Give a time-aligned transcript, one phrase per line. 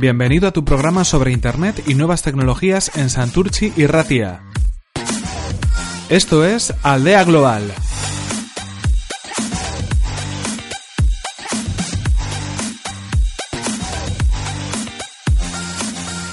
[0.00, 4.44] Bienvenido a tu programa sobre Internet y nuevas tecnologías en Santurci y Ratia.
[6.08, 7.64] Esto es Aldea Global.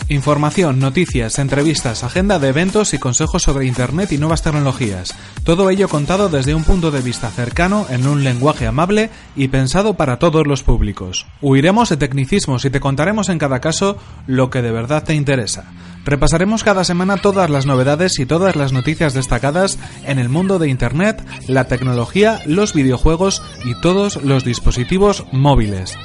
[0.08, 5.16] Información, noticias, entrevistas, agenda de eventos y consejos sobre Internet y nuevas tecnologías.
[5.44, 9.96] Todo ello contado desde un punto de vista cercano, en un lenguaje amable y pensado
[9.96, 11.26] para todos los públicos.
[11.42, 15.72] Huiremos de tecnicismos y te contaremos en cada caso lo que de verdad te interesa.
[16.06, 20.70] Repasaremos cada semana todas las novedades y todas las noticias destacadas en el mundo de
[20.70, 25.98] Internet, la tecnología, los videojuegos y todos los dispositivos móviles.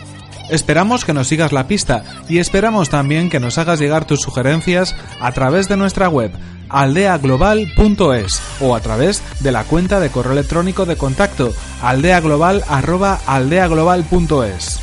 [0.51, 4.97] Esperamos que nos sigas la pista y esperamos también que nos hagas llegar tus sugerencias
[5.21, 6.33] a través de nuestra web
[6.69, 14.81] aldeaglobal.es o a través de la cuenta de correo electrónico de contacto aldeaglobal@aldeaglobal.es.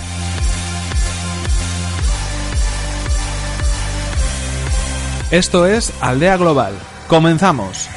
[5.29, 6.73] Esto es Aldea Global.
[7.09, 7.89] Comenzamos.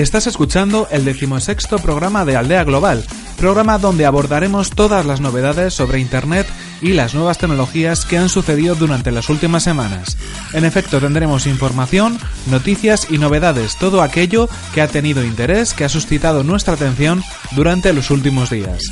[0.00, 3.04] Estás escuchando el decimosexto programa de Aldea Global,
[3.36, 6.46] programa donde abordaremos todas las novedades sobre Internet
[6.80, 10.16] y las nuevas tecnologías que han sucedido durante las últimas semanas.
[10.54, 15.90] En efecto, tendremos información, noticias y novedades, todo aquello que ha tenido interés, que ha
[15.90, 18.84] suscitado nuestra atención durante los últimos días.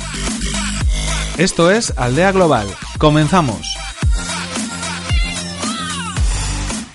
[1.39, 2.67] Esto es Aldea Global.
[2.99, 3.75] Comenzamos.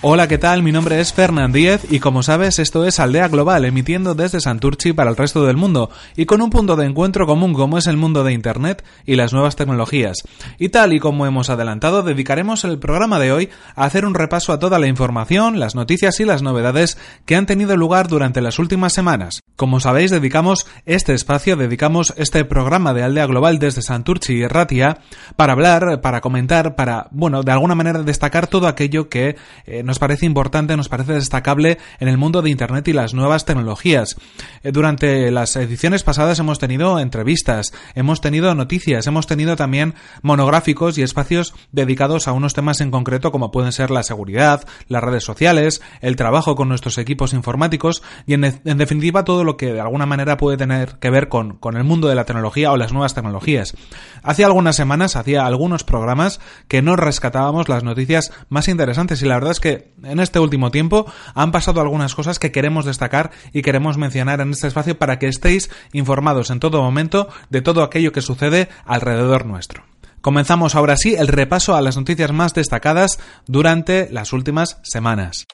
[0.07, 0.61] Hola, ¿qué tal?
[0.61, 4.93] Mi nombre es Fernand Díez y como sabes esto es Aldea Global, emitiendo desde Santurchi
[4.93, 7.97] para el resto del mundo y con un punto de encuentro común como es el
[7.97, 10.17] mundo de Internet y las nuevas tecnologías.
[10.59, 14.53] Y tal y como hemos adelantado, dedicaremos el programa de hoy a hacer un repaso
[14.53, 18.59] a toda la información, las noticias y las novedades que han tenido lugar durante las
[18.59, 19.41] últimas semanas.
[19.55, 24.99] Como sabéis, dedicamos este espacio, dedicamos este programa de Aldea Global desde Santurchi y Ratia
[25.35, 29.35] para hablar, para comentar, para, bueno, de alguna manera destacar todo aquello que
[29.65, 33.45] eh, nos parece importante, nos parece destacable en el mundo de Internet y las nuevas
[33.45, 34.15] tecnologías.
[34.63, 40.97] Eh, durante las ediciones pasadas hemos tenido entrevistas, hemos tenido noticias, hemos tenido también monográficos
[40.97, 45.23] y espacios dedicados a unos temas en concreto como pueden ser la seguridad, las redes
[45.23, 49.81] sociales, el trabajo con nuestros equipos informáticos y en, en definitiva todo lo que de
[49.81, 52.93] alguna manera puede tener que ver con, con el mundo de la tecnología o las
[52.93, 53.75] nuevas tecnologías.
[54.23, 59.35] Hace algunas semanas hacía algunos programas que no rescatábamos las noticias más interesantes y la
[59.35, 63.61] verdad es que en este último tiempo han pasado algunas cosas que queremos destacar y
[63.61, 68.11] queremos mencionar en este espacio para que estéis informados en todo momento de todo aquello
[68.11, 69.83] que sucede alrededor nuestro.
[70.21, 75.45] Comenzamos ahora sí el repaso a las noticias más destacadas durante las últimas semanas.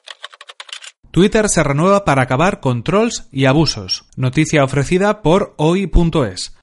[1.10, 4.06] Twitter se renueva para acabar con trolls y abusos.
[4.16, 6.54] Noticia ofrecida por hoy.es.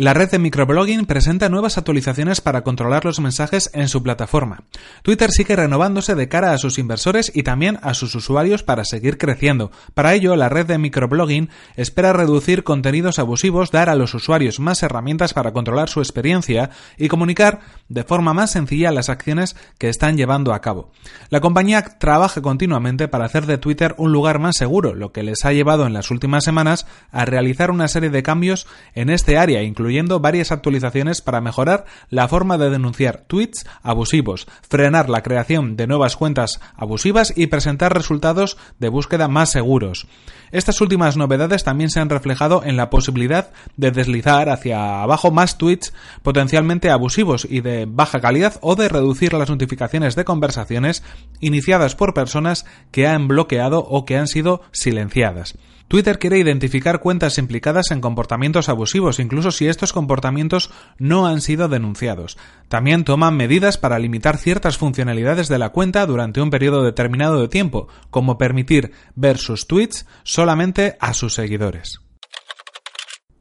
[0.00, 4.62] La red de microblogging presenta nuevas actualizaciones para controlar los mensajes en su plataforma.
[5.02, 9.18] Twitter sigue renovándose de cara a sus inversores y también a sus usuarios para seguir
[9.18, 9.72] creciendo.
[9.94, 14.84] Para ello, la red de microblogging espera reducir contenidos abusivos, dar a los usuarios más
[14.84, 20.16] herramientas para controlar su experiencia y comunicar de forma más sencilla las acciones que están
[20.16, 20.92] llevando a cabo.
[21.28, 25.44] La compañía trabaja continuamente para hacer de Twitter un lugar más seguro, lo que les
[25.44, 29.60] ha llevado en las últimas semanas a realizar una serie de cambios en este área,
[29.88, 35.86] incluyendo varias actualizaciones para mejorar la forma de denunciar tweets abusivos, frenar la creación de
[35.86, 40.06] nuevas cuentas abusivas y presentar resultados de búsqueda más seguros.
[40.52, 45.56] Estas últimas novedades también se han reflejado en la posibilidad de deslizar hacia abajo más
[45.56, 51.02] tweets potencialmente abusivos y de baja calidad o de reducir las notificaciones de conversaciones
[51.40, 55.56] iniciadas por personas que han bloqueado o que han sido silenciadas.
[55.88, 61.68] Twitter quiere identificar cuentas implicadas en comportamientos abusivos, incluso si estos comportamientos no han sido
[61.68, 62.36] denunciados.
[62.68, 67.48] También toman medidas para limitar ciertas funcionalidades de la cuenta durante un periodo determinado de
[67.48, 72.00] tiempo, como permitir ver sus tweets solamente a sus seguidores.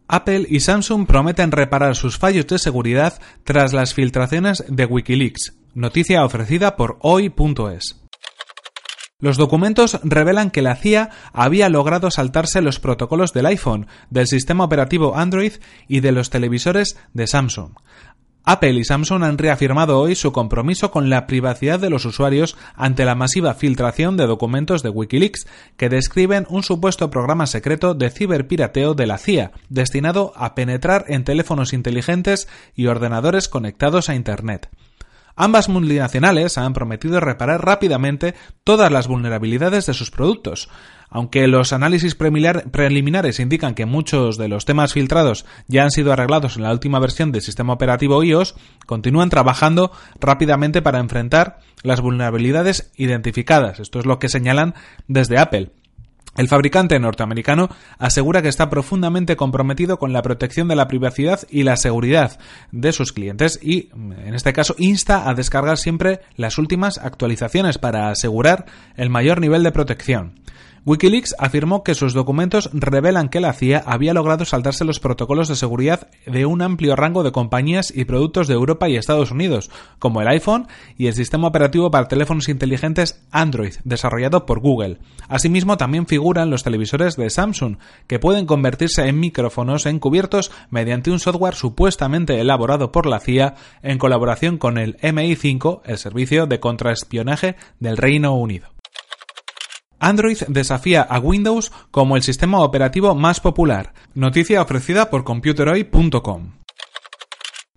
[0.08, 5.58] Apple y Samsung prometen reparar sus fallos de seguridad tras las filtraciones de Wikileaks.
[5.74, 8.07] Noticia ofrecida por hoy.es.
[9.20, 14.64] Los documentos revelan que la CIA había logrado saltarse los protocolos del iPhone, del sistema
[14.64, 15.54] operativo Android
[15.88, 17.72] y de los televisores de Samsung.
[18.44, 23.06] Apple y Samsung han reafirmado hoy su compromiso con la privacidad de los usuarios ante
[23.06, 25.48] la masiva filtración de documentos de Wikileaks
[25.78, 31.24] que describen un supuesto programa secreto de ciberpirateo de la CIA destinado a penetrar en
[31.24, 34.70] teléfonos inteligentes y ordenadores conectados a Internet.
[35.40, 40.68] Ambas multinacionales han prometido reparar rápidamente todas las vulnerabilidades de sus productos.
[41.12, 46.58] Aunque los análisis preliminares indican que muchos de los temas filtrados ya han sido arreglados
[46.58, 48.56] en la última versión del sistema operativo iOS,
[48.88, 53.80] continúan trabajando rápidamente para enfrentar las vulnerabilidades identificadas.
[53.80, 54.74] Esto es lo que señalan
[55.08, 55.72] desde Apple.
[56.38, 57.68] El fabricante norteamericano
[57.98, 62.40] asegura que está profundamente comprometido con la protección de la privacidad y la seguridad
[62.72, 68.10] de sus clientes y, en este caso, insta a descargar siempre las últimas actualizaciones para
[68.10, 70.36] asegurar el mayor nivel de protección.
[70.88, 75.58] Wikileaks afirmó que sus documentos revelan que la CIA había logrado saltarse los protocolos de
[75.58, 79.70] seguridad de un amplio rango de compañías y productos de Europa y Estados Unidos,
[80.00, 85.00] como el iPhone y el sistema operativo para teléfonos inteligentes Android, desarrollado por Google.
[85.28, 91.20] Asimismo, también figuran los televisores de Samsung, que pueden convertirse en micrófonos encubiertos mediante un
[91.20, 97.58] software supuestamente elaborado por la CIA en colaboración con el MI5, el servicio de contraespionaje
[97.82, 98.77] del Reino Unido.
[100.00, 103.94] Android desafía a Windows como el sistema operativo más popular.
[104.14, 106.58] Noticia ofrecida por computeroy.com.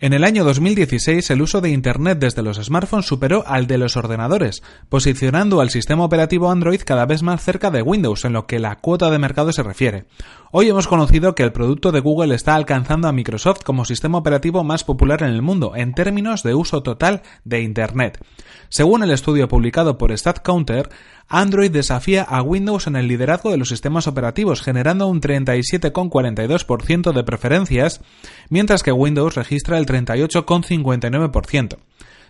[0.03, 3.99] En el año 2016 el uso de Internet desde los smartphones superó al de los
[3.99, 8.61] ordenadores, posicionando al sistema operativo Android cada vez más cerca de Windows en lo que
[8.61, 10.07] la cuota de mercado se refiere.
[10.53, 14.65] Hoy hemos conocido que el producto de Google está alcanzando a Microsoft como sistema operativo
[14.65, 18.25] más popular en el mundo en términos de uso total de Internet.
[18.71, 20.89] Según el estudio publicado por StatCounter,
[21.33, 27.23] Android desafía a Windows en el liderazgo de los sistemas operativos, generando un 37,42% de
[27.23, 28.01] preferencias,
[28.49, 31.79] mientras que Windows registra el 38,59%.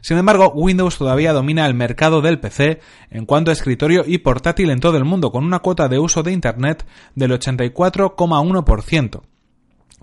[0.03, 2.81] Sin embargo, Windows todavía domina el mercado del PC
[3.11, 6.23] en cuanto a escritorio y portátil en todo el mundo, con una cuota de uso
[6.23, 9.23] de Internet del 84,1%.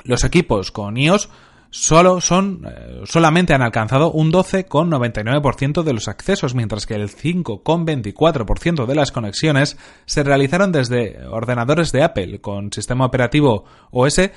[0.05, 1.29] Los equipos con iOS
[1.69, 8.85] solo son, eh, solamente han alcanzado un 12,99% de los accesos, mientras que el 5,24%
[8.85, 14.31] de las conexiones se realizaron desde ordenadores de Apple con sistema operativo OS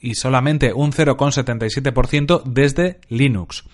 [0.00, 3.64] y solamente un 0,77% desde Linux.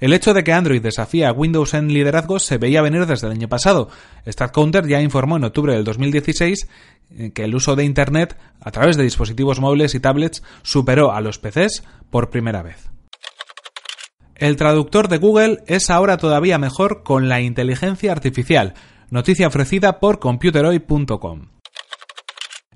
[0.00, 3.34] El hecho de que Android desafía a Windows en liderazgo se veía venir desde el
[3.34, 3.90] año pasado.
[4.26, 6.68] StatCounter ya informó en octubre del 2016
[7.10, 11.20] eh, que el uso de Internet a través de dispositivos móviles y tablets superó a
[11.20, 12.88] los PCs por primera vez.
[14.36, 18.72] El traductor de Google es ahora todavía mejor con la inteligencia artificial,
[19.10, 21.59] noticia ofrecida por computeroy.com.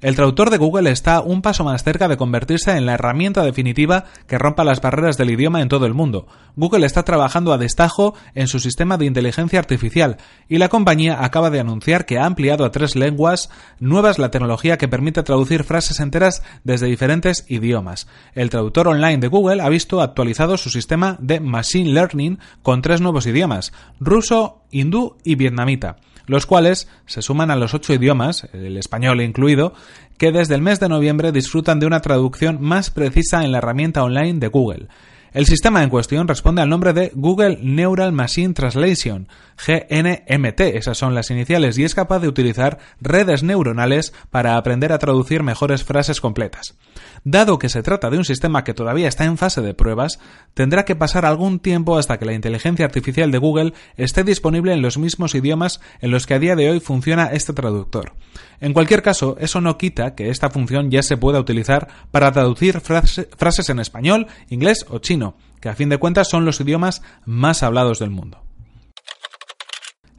[0.04, 4.04] El traductor de Google está un paso más cerca de convertirse en la herramienta definitiva
[4.26, 6.26] que rompa las barreras del idioma en todo el mundo.
[6.56, 11.48] Google está trabajando a destajo en su sistema de inteligencia artificial y la compañía acaba
[11.48, 13.48] de anunciar que ha ampliado a tres lenguas
[13.80, 18.06] nuevas la tecnología que permite traducir frases enteras desde diferentes idiomas.
[18.34, 23.00] El traductor online de Google ha visto actualizado su sistema de Machine Learning con tres
[23.00, 25.96] nuevos idiomas, ruso, hindú y vietnamita
[26.26, 29.74] los cuales se suman a los ocho idiomas, el español incluido,
[30.18, 34.02] que desde el mes de noviembre disfrutan de una traducción más precisa en la herramienta
[34.02, 34.88] online de Google.
[35.34, 39.26] El sistema en cuestión responde al nombre de Google Neural Machine Translation,
[39.66, 44.98] GNMT, esas son las iniciales, y es capaz de utilizar redes neuronales para aprender a
[44.98, 46.76] traducir mejores frases completas.
[47.24, 50.20] Dado que se trata de un sistema que todavía está en fase de pruebas,
[50.54, 54.82] tendrá que pasar algún tiempo hasta que la inteligencia artificial de Google esté disponible en
[54.82, 58.12] los mismos idiomas en los que a día de hoy funciona este traductor.
[58.60, 62.80] En cualquier caso, eso no quita que esta función ya se pueda utilizar para traducir
[62.80, 65.23] frases en español, inglés o chino,
[65.60, 68.42] que a fin de cuentas son los idiomas más hablados del mundo.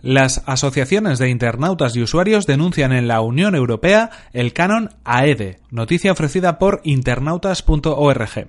[0.02, 6.12] Las asociaciones de internautas y usuarios denuncian en la Unión Europea el canon AEDE, noticia
[6.12, 8.48] ofrecida por internautas.org.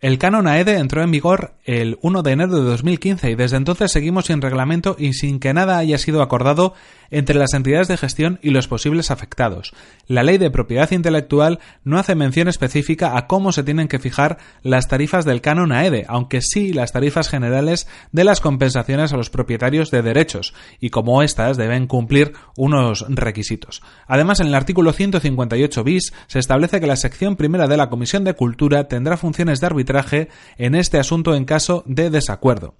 [0.00, 3.92] El canon AEDE entró en vigor el 1 de enero de 2015 y desde entonces
[3.92, 6.72] seguimos sin reglamento y sin que nada haya sido acordado
[7.10, 9.74] entre las entidades de gestión y los posibles afectados.
[10.06, 14.38] La ley de propiedad intelectual no hace mención específica a cómo se tienen que fijar
[14.62, 19.28] las tarifas del canon AEDE, aunque sí las tarifas generales de las compensaciones a los
[19.28, 23.82] propietarios de derechos, y como éstas deben cumplir unos requisitos.
[24.06, 28.24] Además, en el artículo 158 bis se establece que la sección primera de la Comisión
[28.24, 29.89] de Cultura tendrá funciones de arbitraje
[30.58, 32.74] en este asunto en caso de desacuerdo.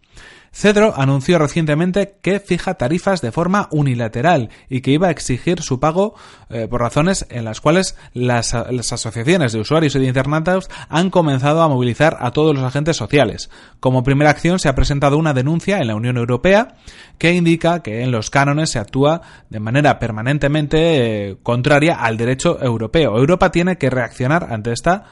[0.53, 5.79] Cedro anunció recientemente que fija tarifas de forma unilateral y que iba a exigir su
[5.79, 6.15] pago
[6.49, 11.63] eh, por razones en las cuales las, asociaciones de usuarios y de internautas han comenzado
[11.63, 13.49] a movilizar a todos los agentes sociales.
[13.79, 16.75] Como primera acción se ha presentado una denuncia en la Unión Europea
[17.19, 22.59] que indica que en los cánones se actúa de manera permanentemente eh, contraria al derecho
[22.61, 23.17] europeo.
[23.17, 25.05] Europa tiene que reaccionar ante esta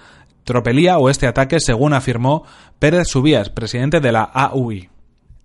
[0.49, 2.43] tropelía o este ataque, según afirmó
[2.79, 4.89] Pérez Subías, presidente de la AUI.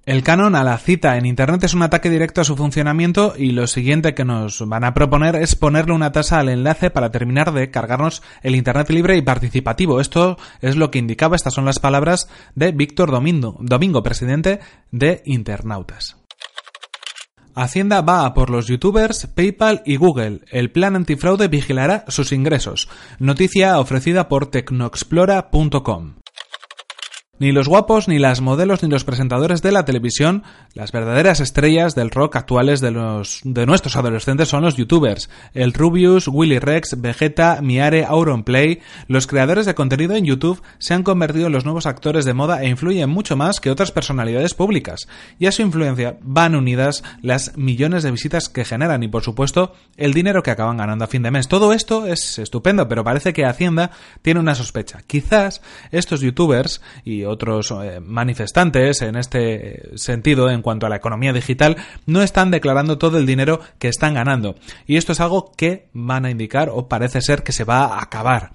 [0.06, 3.52] El canon a la cita en Internet es un ataque directo a su funcionamiento y
[3.52, 7.52] lo siguiente que nos van a proponer es ponerle una tasa al enlace para terminar
[7.52, 10.00] de cargarnos el Internet libre y participativo.
[10.00, 14.60] Esto es lo que indicaba, estas son las palabras de Víctor Domingo, Domingo presidente
[14.92, 16.23] de Internautas.
[17.56, 20.42] Hacienda va a por los youtubers, PayPal y Google.
[20.52, 22.90] El plan antifraude vigilará sus ingresos.
[23.20, 26.23] Noticia ofrecida por tecnoexplora.com.
[27.44, 31.94] Ni los guapos, ni las modelos, ni los presentadores de la televisión, las verdaderas estrellas
[31.94, 35.30] del rock actuales de, los, de nuestros adolescentes son los youtubers.
[35.54, 41.04] El Rubius, Willy Rex, Vegeta, Miare, Auronplay, los creadores de contenido en YouTube se han
[41.04, 45.10] convertido en los nuevos actores de moda e influyen mucho más que otras personalidades públicas.
[45.38, 49.74] Y a su influencia van unidas las millones de visitas que generan y, por supuesto,
[49.98, 51.50] el dinero que acaban ganando a fin de mes.
[51.50, 55.02] Todo esto es estupendo, pero parece que Hacienda tiene una sospecha.
[55.06, 61.34] Quizás estos youtubers y otros eh, manifestantes en este sentido en cuanto a la economía
[61.34, 64.56] digital no están declarando todo el dinero que están ganando.
[64.88, 68.02] Y esto es algo que van a indicar o parece ser que se va a
[68.02, 68.52] acabar.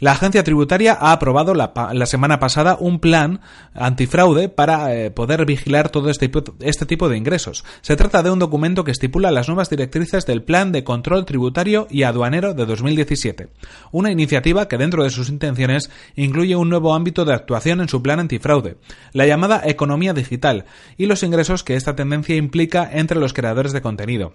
[0.00, 3.42] La agencia tributaria ha aprobado la, semana pasada un plan
[3.74, 6.30] antifraude para eh, poder vigilar todo este,
[6.60, 7.64] este, tipo de ingresos.
[7.82, 11.86] Se trata de un documento que estipula las nuevas directrices del Plan de Control Tributario
[11.90, 13.48] y Aduanero de 2017.
[13.92, 18.02] Una iniciativa que dentro de sus intenciones incluye un nuevo ámbito de actuación en su
[18.02, 18.78] plan antifraude,
[19.12, 20.64] la llamada economía digital,
[20.96, 24.32] y los ingresos que esta tendencia implica entre los creadores de contenido.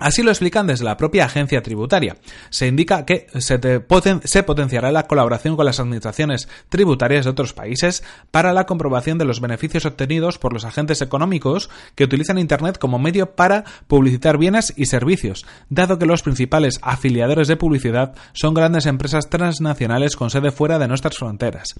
[0.00, 2.16] Así lo explican desde la propia agencia tributaria.
[2.48, 8.54] Se indica que se, potenciará la colaboración con las administraciones tributarias de otros países para
[8.54, 13.36] la comprobación de los beneficios obtenidos por los agentes económicos que utilizan Internet como medio
[13.36, 19.28] para publicitar bienes y servicios, dado que los principales afiliadores de publicidad son grandes empresas
[19.28, 21.74] transnacionales con sede fuera de nuestras fronteras.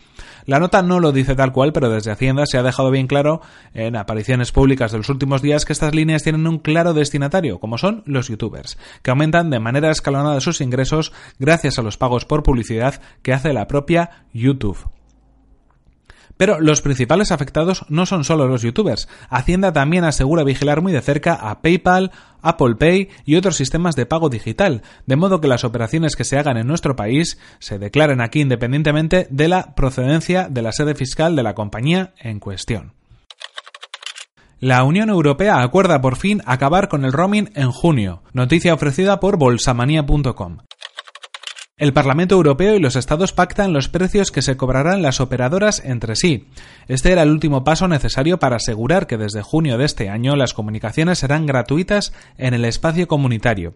[0.45, 3.41] La nota no lo dice tal cual, pero desde Hacienda se ha dejado bien claro
[3.73, 7.79] en apariciones públicas de los últimos días que estas líneas tienen un claro destinatario, como
[7.79, 12.43] son los youtubers, que aumentan de manera escalonada sus ingresos gracias a los pagos por
[12.43, 14.91] publicidad que hace la propia YouTube.
[16.41, 19.09] Pero los principales afectados no son solo los youtubers.
[19.29, 24.07] Hacienda también asegura vigilar muy de cerca a PayPal, Apple Pay y otros sistemas de
[24.07, 28.23] pago digital, de modo que las operaciones que se hagan en nuestro país se declaren
[28.23, 33.00] aquí independientemente de la procedencia de la sede fiscal de la compañía en cuestión.
[34.63, 39.39] La Unión Europea acuerda por fin acabar con el roaming en junio, noticia ofrecida por
[39.39, 40.59] bolsamanía.com.
[41.79, 46.15] El Parlamento Europeo y los Estados pactan los precios que se cobrarán las operadoras entre
[46.15, 46.47] sí.
[46.89, 50.53] Este era el último paso necesario para asegurar que desde junio de este año las
[50.53, 53.73] comunicaciones serán gratuitas en el espacio comunitario.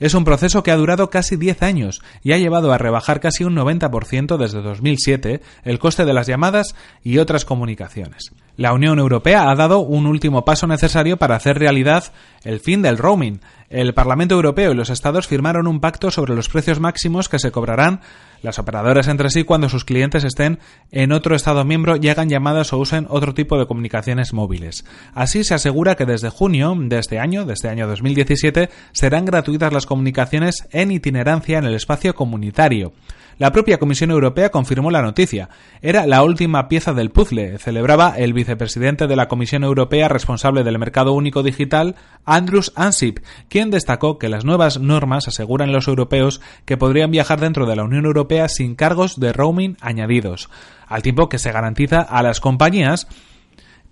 [0.00, 3.44] Es un proceso que ha durado casi 10 años y ha llevado a rebajar casi
[3.44, 8.32] un 90% desde 2007 el coste de las llamadas y otras comunicaciones.
[8.56, 12.12] La Unión Europea ha dado un último paso necesario para hacer realidad
[12.44, 13.40] el fin del roaming.
[13.70, 17.50] El Parlamento Europeo y los Estados firmaron un pacto sobre los precios máximos que se
[17.50, 18.00] cobrarán
[18.42, 20.60] las operadoras entre sí cuando sus clientes estén
[20.92, 24.84] en otro Estado miembro y hagan llamadas o usen otro tipo de comunicaciones móviles.
[25.14, 29.72] Así se asegura que desde junio de este año, de este año 2017, serán gratuitas
[29.72, 32.92] las comunicaciones en itinerancia en el espacio comunitario.
[33.38, 35.48] La propia Comisión Europea confirmó la noticia.
[35.82, 40.78] Era la última pieza del puzzle, celebraba el vicepresidente de la Comisión Europea responsable del
[40.78, 46.40] mercado único digital, Andrus Ansip, quien destacó que las nuevas normas aseguran a los europeos
[46.64, 50.48] que podrían viajar dentro de la Unión Europea sin cargos de roaming añadidos,
[50.86, 53.08] al tiempo que se garantiza a las compañías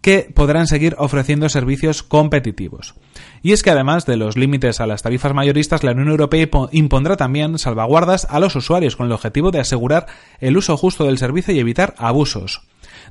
[0.02, 2.94] que podrán seguir ofreciendo servicios competitivos.
[3.40, 7.16] Y es que además de los límites a las tarifas mayoristas, la Unión Europea impondrá
[7.16, 10.06] también salvaguardas a los usuarios con el objetivo de asegurar
[10.40, 12.62] el uso justo del servicio y evitar abusos.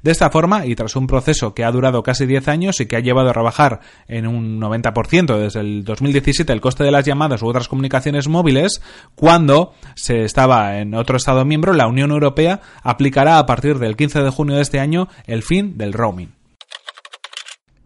[0.04, 2.96] De esta forma, y tras un proceso que ha durado casi 10 años y que
[2.96, 7.42] ha llevado a rebajar en un 90% desde el 2017 el coste de las llamadas
[7.42, 8.82] u otras comunicaciones móviles,
[9.16, 14.24] cuando se estaba en otro Estado miembro, la Unión Europea aplicará a partir del 15
[14.24, 16.41] de junio de este año el fin del roaming.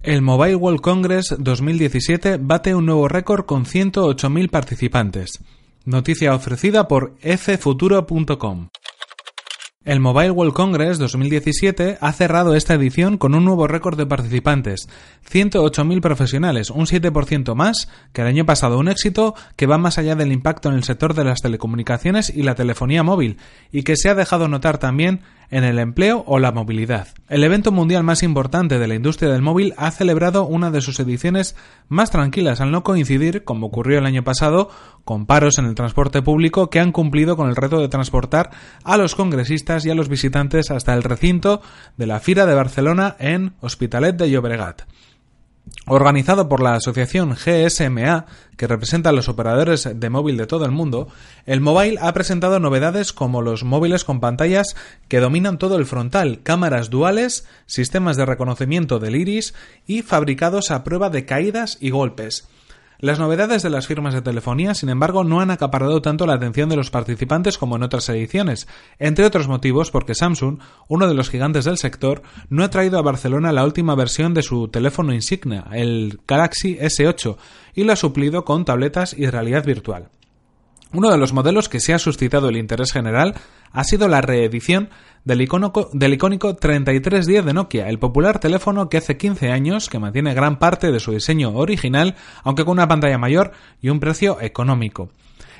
[0.05, 5.39] El Mobile World Congress 2017 bate un nuevo récord con 108.000 participantes.
[5.83, 8.69] Noticia ofrecida por fcfuturo.com.
[9.85, 14.89] El Mobile World Congress 2017 ha cerrado esta edición con un nuevo récord de participantes,
[15.31, 20.15] 108.000 profesionales, un 7% más que el año pasado, un éxito que va más allá
[20.15, 23.37] del impacto en el sector de las telecomunicaciones y la telefonía móvil,
[23.71, 27.09] y que se ha dejado notar también en el empleo o la movilidad.
[27.29, 30.99] El evento mundial más importante de la industria del móvil ha celebrado una de sus
[30.99, 31.55] ediciones
[31.87, 34.69] más tranquilas al no coincidir, como ocurrió el año pasado,
[35.03, 38.49] con paros en el transporte público que han cumplido con el reto de transportar
[38.83, 41.61] a los congresistas y a los visitantes hasta el recinto
[41.97, 44.83] de la Fira de Barcelona en Hospitalet de Llobregat.
[45.87, 48.25] Organizado por la asociación GSMA,
[48.57, 51.07] que representa a los operadores de móvil de todo el mundo,
[51.45, 54.75] el Mobile ha presentado novedades como los móviles con pantallas
[55.07, 59.53] que dominan todo el frontal, cámaras duales, sistemas de reconocimiento del iris
[59.85, 62.47] y fabricados a prueba de caídas y golpes.
[63.05, 66.69] Las novedades de las firmas de telefonía, sin embargo, no han acaparado tanto la atención
[66.69, 70.57] de los participantes como en otras ediciones, entre otros motivos porque Samsung,
[70.87, 74.41] uno de los gigantes del sector, no ha traído a Barcelona la última versión de
[74.41, 77.37] su teléfono insignia, el Galaxy S8,
[77.75, 80.09] y lo ha suplido con tabletas y realidad virtual.
[80.95, 83.35] Uno de los modelos que se ha suscitado el interés general
[83.73, 84.87] ha sido la reedición
[85.25, 90.57] del, icónico 3310 de Nokia, el popular teléfono que hace 15 años que mantiene gran
[90.57, 95.09] parte de su diseño original, aunque con una pantalla mayor y un precio económico.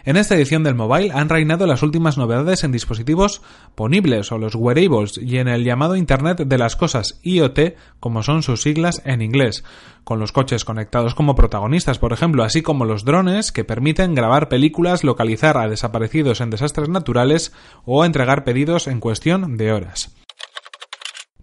[0.06, 3.42] En esta edición del mobile han reinado las últimas novedades en dispositivos
[3.74, 8.44] ponibles o los wearables y en el llamado Internet de las Cosas IoT, como son
[8.44, 9.64] sus siglas en inglés,
[10.04, 14.48] con los coches conectados como protagonistas, por ejemplo, así como los drones que permiten grabar
[14.48, 17.52] películas, localizar a desaparecidos en desastres naturales
[17.84, 20.16] o entregar pedidos en cuestión de horas.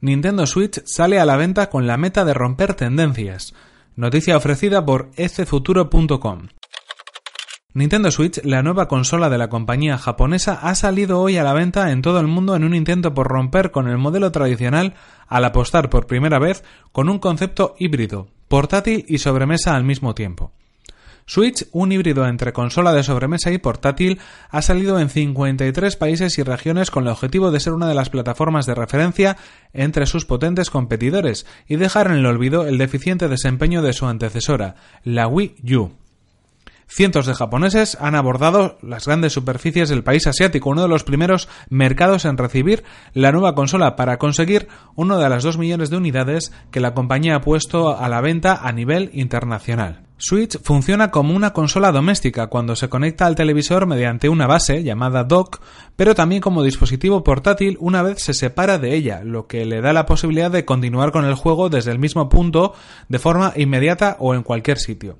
[0.00, 3.54] Nintendo Switch sale a la venta con la meta de romper tendencias.
[3.96, 6.48] Noticia ofrecida por ecfuturo.com.
[7.74, 11.90] Nintendo Switch, la nueva consola de la compañía japonesa, ha salido hoy a la venta
[11.90, 14.92] en todo el mundo en un intento por romper con el modelo tradicional
[15.26, 20.52] al apostar por primera vez con un concepto híbrido, portátil y sobremesa al mismo tiempo.
[21.24, 24.20] Switch, un híbrido entre consola de sobremesa y portátil,
[24.50, 28.10] ha salido en 53 países y regiones con el objetivo de ser una de las
[28.10, 29.38] plataformas de referencia
[29.72, 34.74] entre sus potentes competidores y dejar en el olvido el deficiente desempeño de su antecesora,
[35.04, 36.01] la Wii U.
[36.94, 41.48] Cientos de japoneses han abordado las grandes superficies del país asiático, uno de los primeros
[41.70, 46.52] mercados en recibir la nueva consola para conseguir uno de las dos millones de unidades
[46.70, 50.02] que la compañía ha puesto a la venta a nivel internacional.
[50.18, 55.24] Switch funciona como una consola doméstica cuando se conecta al televisor mediante una base llamada
[55.24, 55.62] dock,
[55.96, 59.94] pero también como dispositivo portátil una vez se separa de ella, lo que le da
[59.94, 62.74] la posibilidad de continuar con el juego desde el mismo punto
[63.08, 65.16] de forma inmediata o en cualquier sitio.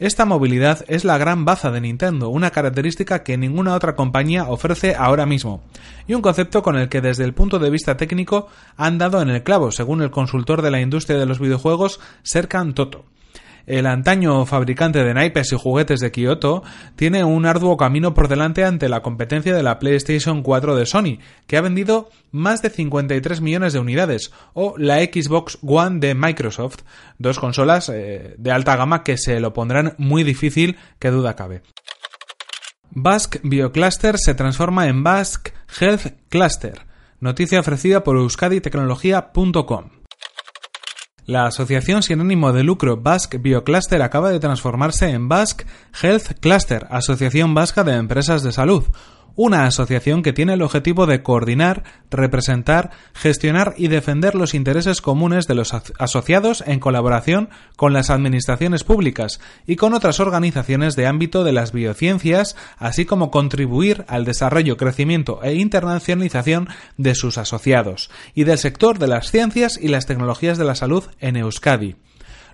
[0.00, 4.94] Esta movilidad es la gran baza de Nintendo, una característica que ninguna otra compañía ofrece
[4.94, 5.60] ahora mismo,
[6.08, 9.28] y un concepto con el que desde el punto de vista técnico han dado en
[9.28, 13.04] el clavo, según el consultor de la industria de los videojuegos Serkan Toto
[13.70, 16.64] el antaño fabricante de naipes y juguetes de Kyoto
[16.96, 21.18] tiene un arduo camino por delante ante la competencia de la PlayStation 4 de Sony,
[21.46, 26.80] que ha vendido más de 53 millones de unidades, o la Xbox One de Microsoft,
[27.18, 31.62] dos consolas eh, de alta gama que se lo pondrán muy difícil, que duda cabe.
[32.90, 36.86] Basque Biocluster se transforma en Basque Health Cluster.
[37.20, 39.99] Noticia ofrecida por euskaditecnología.com.
[41.26, 45.64] La asociación sin ánimo de lucro Basque Biocluster acaba de transformarse en Basque
[46.02, 48.84] Health Cluster, Asociación Vasca de Empresas de Salud,
[49.36, 55.46] una asociación que tiene el objetivo de coordinar, representar, gestionar y defender los intereses comunes
[55.46, 61.44] de los asociados en colaboración con las administraciones públicas y con otras organizaciones de ámbito
[61.44, 68.44] de las biociencias, así como contribuir al desarrollo, crecimiento e internacionalización de sus asociados y
[68.44, 71.96] del sector de las ciencias y las tecnologías de la salud en Euskadi.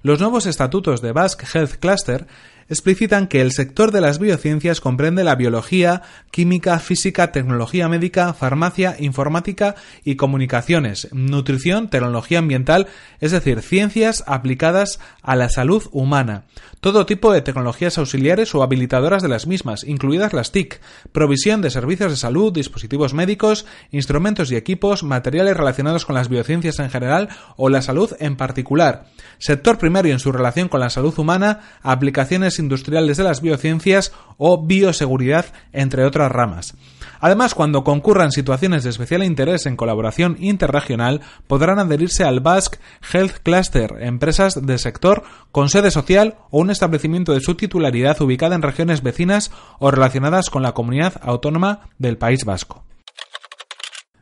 [0.03, 2.27] Los nuevos estatutos de Basque Health Cluster
[2.69, 8.97] explicitan que el sector de las biociencias comprende la biología, química, física, tecnología médica, farmacia,
[8.99, 9.75] informática
[10.05, 12.89] y comunicaciones, nutrición, tecnología ambiental,
[13.21, 16.45] es decir, ciencias aplicadas a la salud humana,
[16.81, 20.81] todo tipo de tecnologías auxiliares o habilitadoras de las mismas, incluidas las TIC,
[21.13, 26.79] provisión de servicios de salud, dispositivos médicos, instrumentos y equipos, materiales relacionados con las biociencias
[26.79, 29.07] en general o la salud en particular,
[29.39, 34.65] sector primario en su relación con la salud humana, aplicaciones industriales de las biociencias o
[34.67, 36.75] bioseguridad, entre otras ramas.
[37.21, 42.79] Además, cuando concurran situaciones de especial interés en colaboración interregional, podrán adherirse al Basque
[43.13, 48.55] Health Cluster, empresas del sector con sede social o un establecimiento de su titularidad ubicada
[48.55, 52.85] en regiones vecinas o relacionadas con la comunidad autónoma del País Vasco.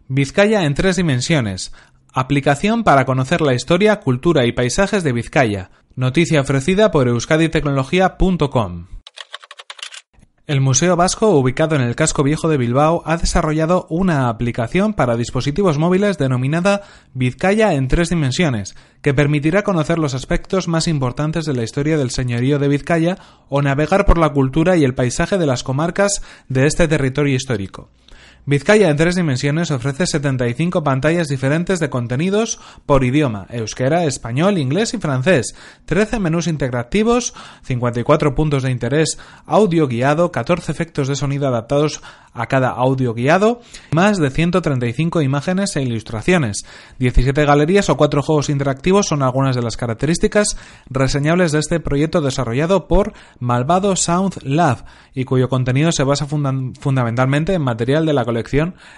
[0.06, 1.72] Vizcaya en tres dimensiones.
[2.16, 5.72] Aplicación para conocer la historia, cultura y paisajes de Vizcaya.
[5.96, 8.86] Noticia ofrecida por euskaditecnología.com.
[10.46, 15.16] El Museo Vasco, ubicado en el casco viejo de Bilbao, ha desarrollado una aplicación para
[15.16, 16.82] dispositivos móviles denominada
[17.14, 22.10] Vizcaya en tres dimensiones, que permitirá conocer los aspectos más importantes de la historia del
[22.10, 26.66] señorío de Vizcaya o navegar por la cultura y el paisaje de las comarcas de
[26.66, 27.90] este territorio histórico.
[28.46, 34.92] Vizcaya en tres dimensiones ofrece 75 pantallas diferentes de contenidos por idioma, euskera, español, inglés
[34.92, 35.54] y francés,
[35.86, 42.02] 13 menús interactivos, 54 puntos de interés audio guiado, 14 efectos de sonido adaptados
[42.34, 43.60] a cada audio guiado,
[43.92, 46.66] más de 135 imágenes e ilustraciones.
[46.98, 50.58] 17 galerías o 4 juegos interactivos son algunas de las características
[50.90, 57.54] reseñables de este proyecto desarrollado por Malvado Sound Lab y cuyo contenido se basa fundamentalmente
[57.54, 58.33] en material de la colección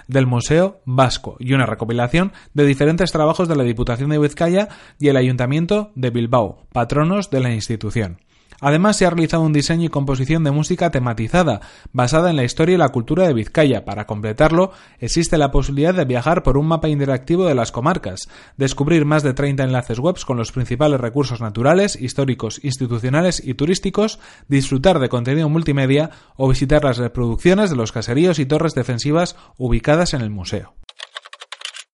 [0.07, 4.69] del Museo Vasco y una recopilación de diferentes trabajos de la Diputación de Vizcaya
[4.99, 8.19] y el Ayuntamiento de Bilbao, patronos de la institución.
[8.59, 11.61] Además, se ha realizado un diseño y composición de música tematizada,
[11.93, 13.85] basada en la historia y la cultura de Vizcaya.
[13.85, 19.05] Para completarlo, existe la posibilidad de viajar por un mapa interactivo de las comarcas, descubrir
[19.05, 24.99] más de 30 enlaces web con los principales recursos naturales, históricos, institucionales y turísticos, disfrutar
[24.99, 30.21] de contenido multimedia o visitar las reproducciones de los caseríos y torres defensivas ubicadas en
[30.21, 30.75] el museo.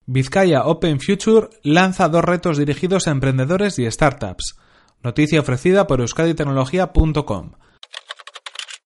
[0.05, 4.57] Vizcaya Open Future lanza dos retos dirigidos a emprendedores y startups.
[5.03, 7.51] Noticia ofrecida por euskaditecnología.com.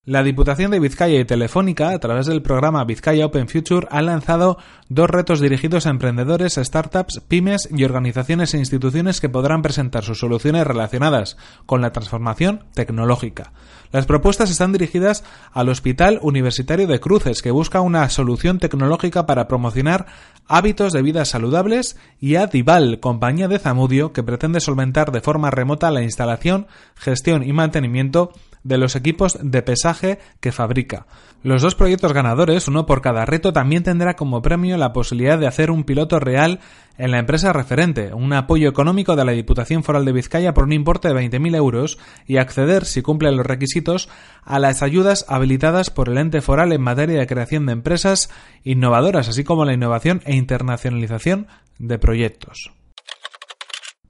[0.07, 4.57] La Diputación de Vizcaya y Telefónica, a través del programa Vizcaya Open Future, ha lanzado
[4.87, 10.19] dos retos dirigidos a emprendedores, startups, pymes y organizaciones e instituciones que podrán presentar sus
[10.19, 13.51] soluciones relacionadas con la transformación tecnológica.
[13.91, 19.49] Las propuestas están dirigidas al Hospital Universitario de Cruces, que busca una solución tecnológica para
[19.49, 20.05] promocionar
[20.47, 25.51] hábitos de vida saludables, y a Dival, compañía de Zamudio, que pretende solventar de forma
[25.51, 28.31] remota la instalación, gestión y mantenimiento
[28.67, 31.07] de los equipos de pesaje que fabrica.
[31.41, 35.47] Los dos proyectos ganadores, uno por cada reto, también tendrá como premio la posibilidad de
[35.47, 36.59] hacer un piloto real
[36.97, 40.73] en la empresa referente, un apoyo económico de la Diputación Foral de Vizcaya por un
[40.73, 44.09] importe de 20.000 euros y acceder, si cumple los requisitos,
[44.43, 48.29] a las ayudas habilitadas por el ente foral en materia de creación de empresas
[48.63, 51.47] innovadoras, así como la innovación e internacionalización
[51.79, 52.76] de proyectos.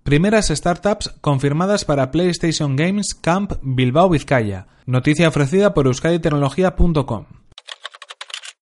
[0.08, 4.68] Primeras startups confirmadas para PlayStation Games Camp Bilbao Vizcaya.
[4.86, 7.26] Noticia ofrecida por euskaditecnología.com.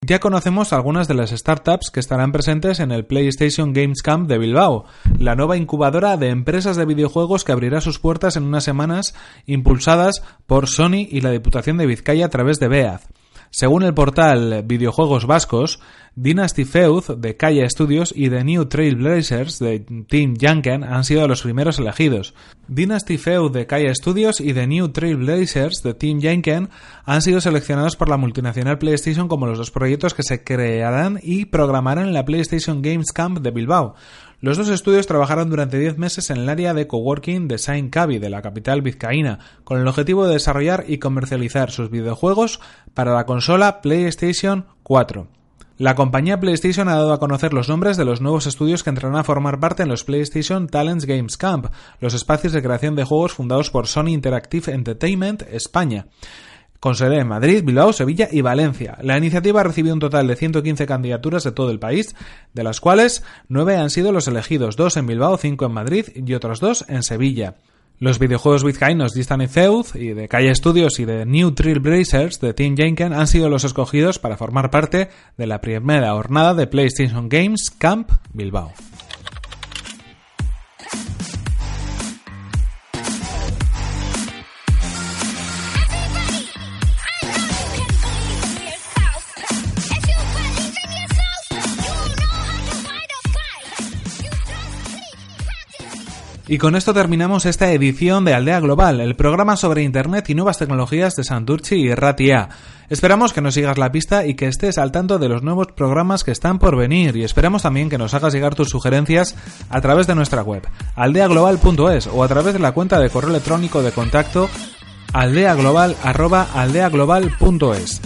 [0.01, 4.39] Ya conocemos algunas de las startups que estarán presentes en el PlayStation Games Camp de
[4.39, 4.85] Bilbao,
[5.19, 9.13] la nueva incubadora de empresas de videojuegos que abrirá sus puertas en unas semanas,
[9.45, 13.01] impulsadas por Sony y la Diputación de Vizcaya a través de BEAD.
[13.49, 15.79] Según el portal Videojuegos Vascos,
[16.17, 21.41] Dynasty Feud de Kaya Studios y The New Trailblazers de Team Janken han sido los
[21.41, 22.33] primeros elegidos.
[22.69, 26.69] Dynasty Feud de Kaya Studios y The New Trailblazers de Team Janken
[27.03, 31.45] han sido seleccionados por la multinacional PlayStation como los dos proyectos que se crearán y
[31.45, 33.95] programarán en la PlayStation Games Camp de Bilbao.
[34.41, 38.19] Los dos estudios trabajaron durante 10 meses en el área de coworking de Saint Cavi
[38.19, 42.59] de la capital vizcaína, con el objetivo de desarrollar y comercializar sus videojuegos
[42.93, 45.27] para la consola PlayStation 4.
[45.77, 49.17] La compañía PlayStation ha dado a conocer los nombres de los nuevos estudios que entrarán
[49.17, 51.67] a formar parte en los PlayStation Talents Games Camp,
[51.99, 56.07] los espacios de creación de juegos fundados por Sony Interactive Entertainment España
[56.79, 58.97] con sede en Madrid, Bilbao, Sevilla y Valencia.
[59.01, 62.15] La iniciativa ha recibido un total de 115 candidaturas de todo el país,
[62.53, 66.33] de las cuales nueve han sido los elegidos, dos en Bilbao, cinco en Madrid y
[66.33, 67.55] otros dos en Sevilla.
[67.97, 72.75] Los videojuegos vizcaínos Distant Feud y de Calle Studios y de New Trailblazers de Team
[72.75, 77.71] Jenken han sido los escogidos para formar parte de la primera jornada de PlayStation Games
[77.77, 78.73] Camp Bilbao.
[96.55, 100.57] Y con esto terminamos esta edición de Aldea Global, el programa sobre Internet y nuevas
[100.57, 102.47] tecnologías de Santurchi y Ratia.
[102.87, 106.23] Esperamos que nos sigas la pista y que estés al tanto de los nuevos programas
[106.23, 109.35] que están por venir y esperamos también que nos hagas llegar tus sugerencias
[109.69, 110.65] a través de nuestra web,
[110.95, 114.49] aldeaglobal.es o a través de la cuenta de correo electrónico de contacto
[115.11, 118.01] aldeaglobal@aldeaglobal.es.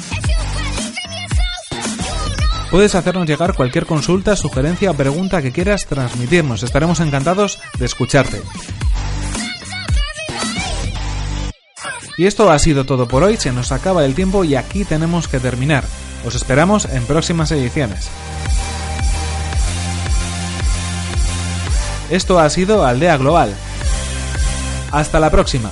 [2.72, 6.62] Puedes hacernos llegar cualquier consulta, sugerencia o pregunta que quieras transmitirnos.
[6.62, 8.42] Estaremos encantados de escucharte.
[12.18, 15.28] Y esto ha sido todo por hoy, se nos acaba el tiempo y aquí tenemos
[15.28, 15.84] que terminar.
[16.26, 18.10] Os esperamos en próximas ediciones.
[22.12, 23.56] Esto ha sido Aldea Global.
[24.92, 25.72] Hasta la próxima.